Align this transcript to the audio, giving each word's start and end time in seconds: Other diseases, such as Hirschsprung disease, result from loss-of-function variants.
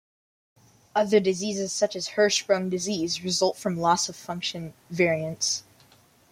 Other 0.95 1.19
diseases, 1.19 1.71
such 1.71 1.95
as 1.95 2.09
Hirschsprung 2.17 2.71
disease, 2.71 3.23
result 3.23 3.55
from 3.55 3.77
loss-of-function 3.79 4.73
variants. 4.89 5.63